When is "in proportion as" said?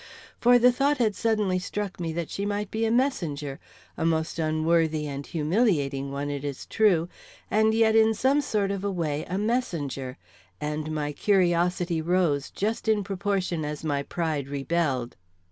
12.87-13.83